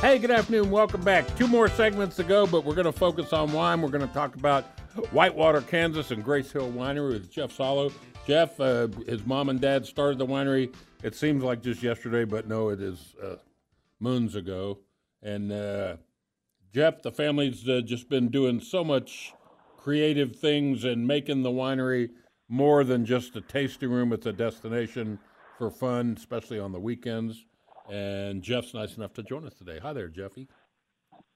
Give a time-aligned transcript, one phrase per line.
[0.00, 0.70] Hey, good afternoon.
[0.70, 1.26] Welcome back.
[1.36, 3.82] Two more segments to go, but we're going to focus on wine.
[3.82, 4.64] We're going to talk about
[5.12, 7.92] Whitewater, Kansas, and Grace Hill Winery with Jeff Sollo.
[8.26, 10.74] Jeff, uh, his mom and dad started the winery.
[11.02, 13.36] It seems like just yesterday, but no, it is uh,
[14.00, 14.78] moons ago.
[15.22, 15.96] And uh,
[16.72, 19.34] Jeff, the family's uh, just been doing so much
[19.76, 22.08] creative things and making the winery
[22.48, 24.14] more than just a tasting room.
[24.14, 25.18] It's a destination
[25.58, 27.44] for fun, especially on the weekends.
[27.90, 29.78] And Jeff's nice enough to join us today.
[29.82, 30.48] Hi there, Jeffy.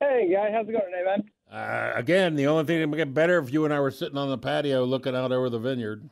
[0.00, 1.24] Hey, guy, how's it going today, man?
[1.50, 4.16] Uh, again, the only thing that would get better if you and I were sitting
[4.16, 6.08] on the patio looking out over the vineyard.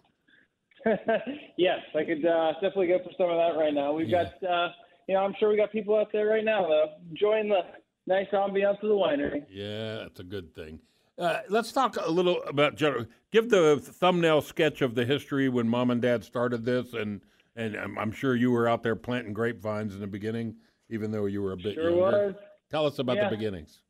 [1.57, 3.93] yes, I could uh, definitely go for some of that right now.
[3.93, 4.25] We've yeah.
[4.25, 4.69] got, uh,
[5.09, 7.61] you know, I'm sure we got people out there right now though, enjoying the
[8.07, 9.45] nice ambiance of the winery.
[9.51, 10.81] Yeah, that's a good thing.
[11.19, 13.07] Uh, let's talk a little about general.
[13.33, 17.23] Give the thumbnail sketch of the history when mom and dad started this, and
[17.57, 20.57] and I'm, I'm, sure you were out there planting grapevines in the beginning,
[20.91, 22.27] even though you were a bit sure younger.
[22.27, 22.35] Was.
[22.71, 23.29] Tell us about yeah.
[23.29, 23.81] the beginnings.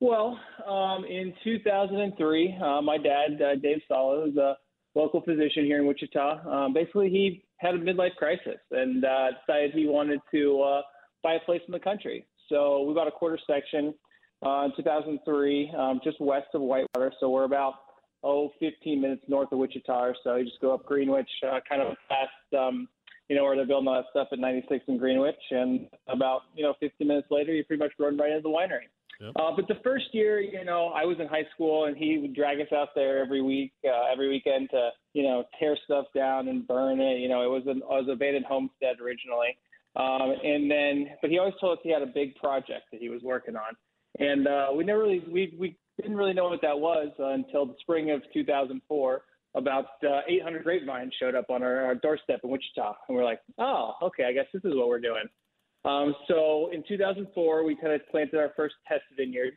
[0.00, 4.56] Well, um, in 2003, uh, my dad, uh, Dave Sollo, is a
[4.94, 6.48] local physician here in Wichita.
[6.48, 10.82] Um, basically, he had a midlife crisis and uh, decided he wanted to uh,
[11.22, 12.26] buy a place in the country.
[12.48, 13.94] So we bought a quarter section
[14.44, 17.12] uh, in 2003, um, just west of Whitewater.
[17.20, 17.74] So we're about
[18.22, 20.36] oh 15 minutes north of Wichita or so.
[20.36, 22.88] You just go up Greenwich, uh, kind of past um,
[23.28, 26.64] you know where they're building all that stuff at 96 in Greenwich, and about you
[26.64, 28.90] know 15 minutes later, you pretty much run right into the winery.
[29.20, 29.32] Yep.
[29.36, 32.34] Uh, but the first year, you know, I was in high school, and he would
[32.34, 36.48] drag us out there every week, uh, every weekend to, you know, tear stuff down
[36.48, 37.18] and burn it.
[37.18, 39.56] You know, it was an it was a abandoned homestead originally,
[39.96, 43.10] um, and then, but he always told us he had a big project that he
[43.10, 43.76] was working on,
[44.18, 47.66] and uh, we never really we we didn't really know what that was uh, until
[47.66, 49.22] the spring of 2004.
[49.56, 53.40] About uh, 800 grapevines showed up on our, our doorstep in Wichita, and we're like,
[53.58, 55.24] oh, okay, I guess this is what we're doing.
[55.84, 59.54] Um, so in 2004, we kind of planted our first test vineyard,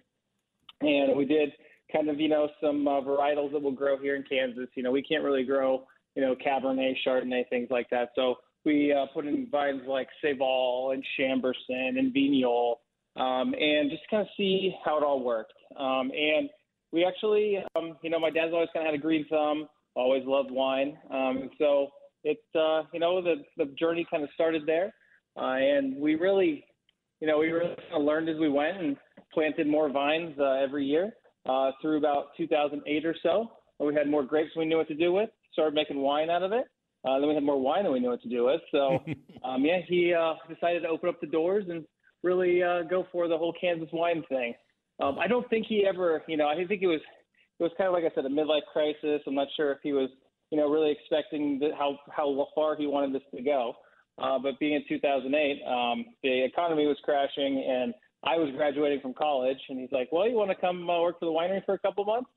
[0.81, 1.51] and we did
[1.91, 4.68] kind of you know some uh, varietals that will grow here in Kansas.
[4.75, 5.85] You know, we can't really grow
[6.16, 8.09] you know Cabernet, Chardonnay, things like that.
[8.16, 8.35] So
[8.66, 12.78] we uh, put in vines like Seyval and Chambourcin and Vignoles,
[13.16, 15.53] um, and just kind of see how it all worked.
[15.78, 16.50] Um, and
[16.91, 20.24] we actually, um, you know, my dad's always kind of had a green thumb, always
[20.25, 21.88] loved wine, um, and so
[22.24, 24.94] it, uh, you know, the the journey kind of started there.
[25.35, 26.63] Uh, and we really,
[27.19, 28.97] you know, we really kind of learned as we went and
[29.34, 31.12] planted more vines uh, every year
[31.47, 33.51] uh, through about 2008 or so.
[33.80, 35.30] We had more grapes we knew what to do with.
[35.51, 36.66] Started making wine out of it.
[37.06, 38.62] Uh, then we had more wine than we knew what to do with.
[38.72, 39.00] So,
[39.44, 41.84] um, yeah, he uh, decided to open up the doors and
[42.23, 44.53] really uh, go for the whole Kansas wine thing.
[45.01, 47.01] Um, I don't think he ever, you know, I think it was
[47.59, 49.22] it was kind of like I said, a midlife crisis.
[49.28, 50.09] I'm not sure if he was,
[50.50, 53.73] you know, really expecting the, how how far he wanted this to go.
[54.22, 59.13] Uh, but being in 2008, um, the economy was crashing, and I was graduating from
[59.13, 59.57] college.
[59.69, 61.79] And he's like, "Well, you want to come uh, work for the winery for a
[61.79, 62.29] couple months?"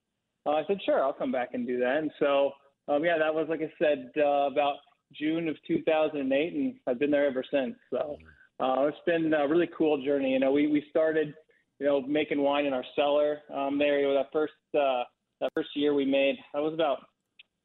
[0.47, 2.53] Uh, I said, "Sure, I'll come back and do that." And so,
[2.89, 4.77] um, yeah, that was like I said uh, about
[5.13, 7.77] June of 2008, and I've been there ever since.
[7.91, 8.17] So
[8.61, 10.33] uh, it's been a really cool journey.
[10.33, 11.35] You know, we we started,
[11.79, 14.01] you know, making wine in our cellar um, there.
[14.01, 15.05] You know, that first uh,
[15.41, 16.99] that first year we made that was about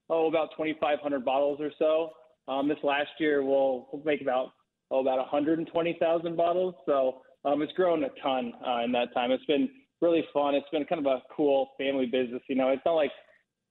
[0.10, 2.12] oh about 2,500 bottles or so.
[2.48, 4.52] Um, this last year, we'll, we'll make about
[4.90, 6.76] oh, about 120,000 bottles.
[6.86, 9.32] So um, it's grown a ton uh, in that time.
[9.32, 9.70] It's been
[10.02, 10.56] really fun.
[10.56, 12.42] It's been kind of a cool family business.
[12.50, 13.12] You know, it's not like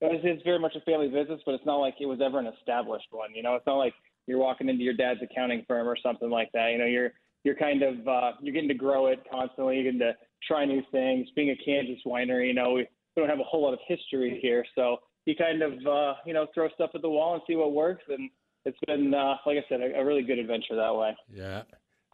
[0.01, 2.47] it's, it's very much a family business, but it's not like it was ever an
[2.47, 3.29] established one.
[3.35, 3.93] You know, it's not like
[4.31, 6.69] you're walking into your dad's accounting firm or something like that.
[6.71, 7.11] You know, you're
[7.43, 9.75] you're kind of uh, you're getting to grow it constantly.
[9.75, 10.13] You're getting to
[10.47, 11.27] try new things.
[11.35, 12.87] Being a Kansas winery, you know, we,
[13.17, 16.47] don't have a whole lot of history here, so you kind of uh, you know
[16.53, 18.29] throw stuff at the wall and see what works and
[18.63, 21.15] it's been uh, like I said, a, a, really good adventure that way.
[21.29, 21.63] Yeah,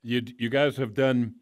[0.01, 1.35] you you guys have done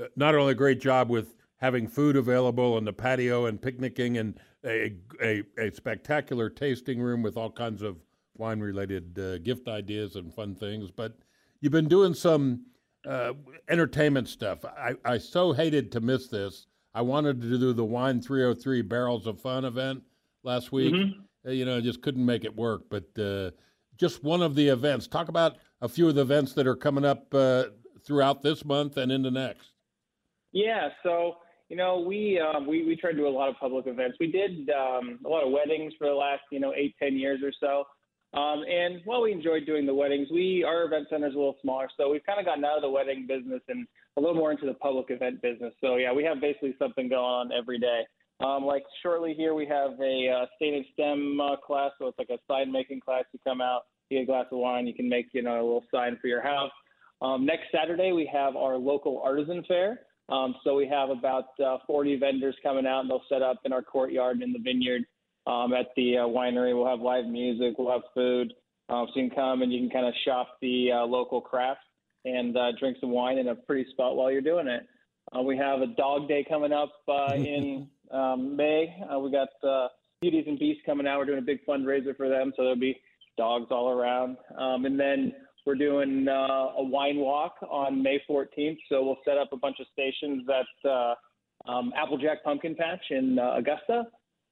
[0.00, 4.18] uh, not only a great job with having food available on the patio and picnicking
[4.18, 7.96] and a a, a spectacular tasting room with all kinds of
[8.36, 11.18] wine related uh, gift ideas and fun things, but
[11.60, 12.64] you've been doing some
[13.06, 13.32] uh,
[13.68, 14.64] entertainment stuff.
[14.64, 16.66] I, I so hated to miss this.
[16.94, 20.02] I wanted to do the Wine 303 Barrels of Fun event
[20.42, 20.94] last week.
[20.94, 21.20] Mm-hmm.
[21.46, 23.50] Uh, you know, I just couldn't make it work, but uh,
[23.98, 25.06] just one of the events.
[25.06, 27.64] Talk about a few of the events that are coming up uh,
[28.04, 29.70] throughout this month and into next.
[30.52, 31.36] Yeah, so
[31.68, 34.18] you know we um, we we try to do a lot of public events.
[34.20, 37.40] We did um, a lot of weddings for the last you know eight ten years
[37.42, 37.84] or so.
[38.34, 41.58] Um, and while we enjoyed doing the weddings, we our event center is a little
[41.60, 43.86] smaller, so we've kind of gotten out of the wedding business and
[44.16, 45.74] a little more into the public event business.
[45.82, 48.02] So yeah, we have basically something going on every day.
[48.40, 52.30] Um, like shortly here, we have a uh, state STEM uh, class, so it's like
[52.30, 53.24] a sign making class.
[53.32, 55.62] You come out, you get a glass of wine, you can make you know a
[55.62, 56.72] little sign for your house.
[57.20, 60.00] Um, next Saturday, we have our local artisan fair.
[60.28, 63.72] Um, so we have about uh, 40 vendors coming out, and they'll set up in
[63.72, 65.02] our courtyard and in the vineyard
[65.46, 66.76] um, at the uh, winery.
[66.76, 68.52] We'll have live music, we'll have food,
[68.88, 71.80] um, so you can come and you can kind of shop the uh, local craft
[72.24, 74.86] and uh, drink some wine in a pretty spot while you're doing it.
[75.36, 78.94] Uh, we have a dog day coming up uh, in um, May.
[79.12, 79.88] Uh, we got uh,
[80.20, 81.18] Beauties and Beasts coming out.
[81.18, 83.00] We're doing a big fundraiser for them, so there'll be
[83.36, 84.36] dogs all around.
[84.58, 85.32] Um, and then
[85.66, 88.78] we're doing uh, a wine walk on May 14th.
[88.88, 91.14] So we'll set up a bunch of stations at uh,
[91.66, 94.04] um, Applejack Pumpkin Patch in uh, Augusta.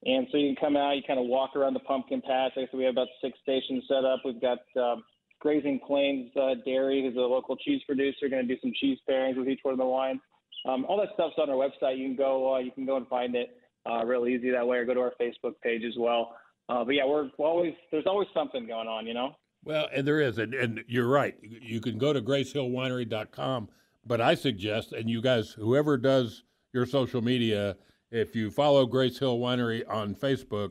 [0.04, 2.52] And so you can come out, you kind of walk around the pumpkin patch.
[2.56, 4.20] Like I said, we have about six stations set up.
[4.24, 5.04] We've got um,
[5.40, 9.36] Grazing Plains uh, Dairy, who's a local cheese producer, going to do some cheese pairings
[9.36, 10.20] with each one of the wines.
[10.66, 11.98] Um, all that stuff's on our website.
[11.98, 13.56] You can go, uh, you can go and find it
[13.90, 16.34] uh, real easy that way, or go to our Facebook page as well.
[16.68, 19.34] Uh, but yeah, we're, always there's always something going on, you know.
[19.64, 21.34] Well, and there is, and, and you're right.
[21.42, 23.68] You can go to gracehillwinery.com,
[24.06, 27.76] but I suggest, and you guys, whoever does your social media,
[28.10, 30.70] if you follow Grace Hill Winery on Facebook,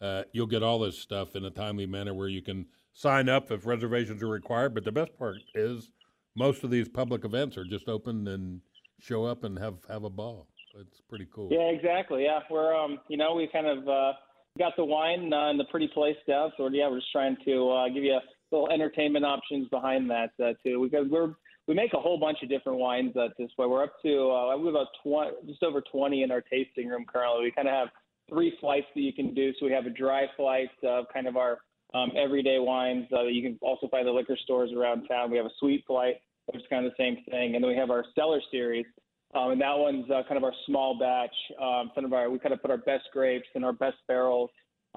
[0.00, 3.50] uh, you'll get all this stuff in a timely manner where you can sign up
[3.50, 4.74] if reservations are required.
[4.74, 5.90] But the best part is
[6.34, 8.60] most of these public events are just open and
[9.00, 10.46] show up and have have a ball.
[10.80, 11.48] It's pretty cool.
[11.50, 12.24] Yeah, exactly.
[12.24, 14.12] Yeah, we're um, you know, we kind of uh,
[14.58, 16.52] got the wine uh, and the pretty place down.
[16.56, 18.20] So yeah, we're just trying to uh, give you a
[18.52, 20.88] little entertainment options behind that uh, too.
[20.88, 21.34] Because we're
[21.68, 23.68] we make a whole bunch of different wines at this point.
[23.68, 27.44] We're up to uh, we about 20, just over 20 in our tasting room currently.
[27.44, 27.88] We kind of have
[28.28, 29.52] three flights that you can do.
[29.60, 31.58] So we have a dry flight of kind of our
[31.92, 33.06] um, everyday wines.
[33.12, 35.30] Uh, you can also find the liquor stores around town.
[35.30, 36.16] We have a sweet flight,
[36.46, 38.86] which is kind of the same thing, and then we have our cellar series.
[39.34, 41.34] Um, and that one's uh, kind of our small batch.
[41.62, 44.48] Um, some of our we kind of put our best grapes and our best barrels,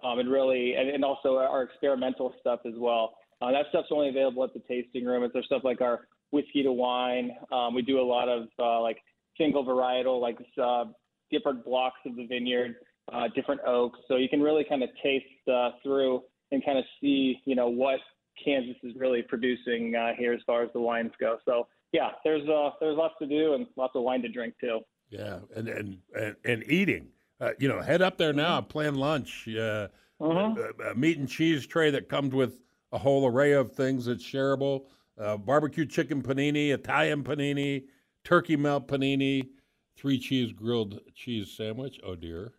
[0.05, 3.15] um, and really, and, and also our experimental stuff as well.
[3.41, 5.23] Uh, that stuff's only available at the tasting room.
[5.23, 7.31] It's our stuff like our whiskey to wine.
[7.51, 8.97] Um, we do a lot of uh, like
[9.37, 10.85] single varietal, like uh,
[11.29, 12.75] different blocks of the vineyard,
[13.13, 13.99] uh, different oaks.
[14.07, 17.69] So you can really kind of taste uh, through and kind of see, you know,
[17.69, 17.99] what
[18.43, 21.37] Kansas is really producing uh, here as far as the wines go.
[21.45, 24.79] So yeah, there's uh, there's lots to do and lots of wine to drink too.
[25.09, 27.07] Yeah, and and and, and eating.
[27.39, 28.67] Uh, you know, head up there now, mm-hmm.
[28.67, 29.47] plan lunch.
[29.47, 29.87] Uh,
[30.21, 30.81] mm-hmm.
[30.81, 32.59] a, a meat and cheese tray that comes with
[32.91, 34.85] a whole array of things that's shareable.
[35.21, 37.83] Uh, barbecue chicken panini, Italian panini,
[38.23, 39.49] turkey melt panini,
[39.95, 41.99] three cheese grilled cheese sandwich.
[42.03, 42.53] Oh dear.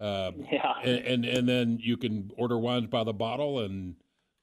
[0.00, 0.74] Um, yeah.
[0.84, 3.96] And, and, and then you can order wines by the bottle and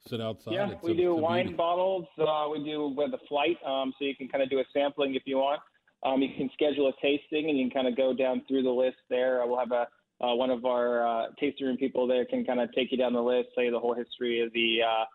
[0.08, 0.54] sit outside.
[0.54, 1.58] Yeah, it's we a, do wine beauty.
[1.58, 2.08] bottles.
[2.18, 5.16] Uh, we do with a flight, um, so you can kind of do a sampling
[5.16, 5.62] if you want.
[6.04, 8.70] Um, you can schedule a tasting, and you can kind of go down through the
[8.70, 9.42] list there.
[9.46, 9.88] We'll have a
[10.24, 13.14] uh, one of our uh, tasting room people there can kind of take you down
[13.14, 15.06] the list, tell you the whole history of the uh,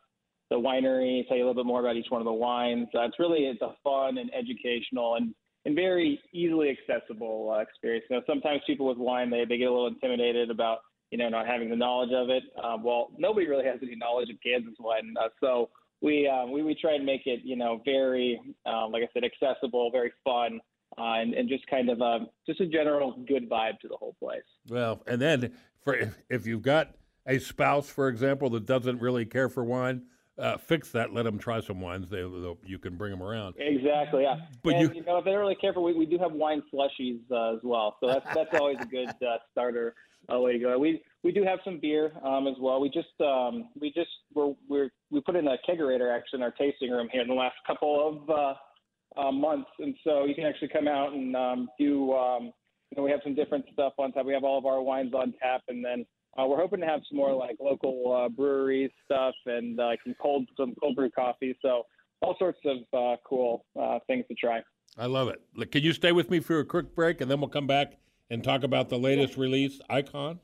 [0.50, 2.88] the winery, tell you a little bit more about each one of the wines.
[2.94, 5.34] Uh, it's really it's a fun and educational and
[5.64, 8.04] and very easily accessible uh, experience.
[8.08, 10.78] You know, sometimes people with wine they they get a little intimidated about
[11.10, 12.43] you know, not having the knowledge of it.
[12.62, 15.70] Um, well, nobody really has any knowledge of Kansas wine, uh, so
[16.02, 19.22] we, uh, we we try and make it, you know, very, um, like I said,
[19.25, 20.60] accessible, very fun,
[20.98, 24.14] uh, and and just kind of uh, just a general good vibe to the whole
[24.19, 24.43] place.
[24.69, 26.94] Well, and then for if, if you've got
[27.26, 30.02] a spouse, for example, that doesn't really care for wine.
[30.38, 31.15] Uh, fix that.
[31.15, 32.10] Let them try some wines.
[32.10, 33.55] They, you can bring them around.
[33.58, 34.25] Exactly.
[34.25, 34.37] Yeah.
[34.63, 36.63] But and, you, you know, if they don't really careful, we, we do have wine
[36.72, 37.96] slushies uh, as well.
[38.01, 39.94] So that's that's always a good uh, starter
[40.29, 40.79] a way to go.
[40.79, 42.81] We we do have some beer um, as well.
[42.81, 46.51] We just um, we just we're, we're we put in a kegerator actually in our
[46.51, 50.44] tasting room here in the last couple of uh, uh, months, and so you can
[50.44, 52.13] actually come out and um, do.
[52.13, 52.53] Um,
[52.91, 54.27] you know, we have some different stuff on tap.
[54.27, 56.06] We have all of our wines on tap, and then
[56.38, 60.14] uh, we're hoping to have some more like local uh, breweries stuff and uh, some
[60.20, 61.56] cold some cold brew coffee.
[61.62, 61.86] So
[62.20, 64.62] all sorts of uh, cool uh, things to try.
[64.98, 65.40] I love it.
[65.55, 67.98] Look, can you stay with me for a quick break, and then we'll come back
[68.31, 70.40] and talk about the latest release, Icon?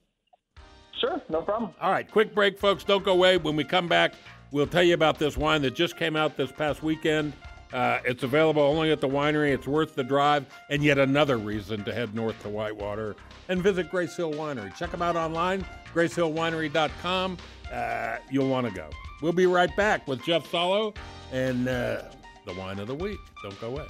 [1.00, 1.72] Sure, no problem.
[1.80, 2.84] All right, quick break, folks.
[2.84, 3.38] Don't go away.
[3.38, 4.14] When we come back,
[4.50, 7.32] we'll tell you about this wine that just came out this past weekend.
[7.73, 9.52] Uh, it's available only at the winery.
[9.52, 13.17] It's worth the drive, and yet another reason to head north to Whitewater
[13.49, 14.75] and visit Grace Hill Winery.
[14.76, 15.64] Check them out online,
[15.95, 17.38] gracehillwinery.com.
[17.73, 18.88] Uh, you'll want to go.
[19.23, 20.95] We'll be right back with Jeff Sollo
[21.33, 22.02] and uh,
[22.47, 23.19] the wine of the week.
[23.43, 23.87] Don't go away.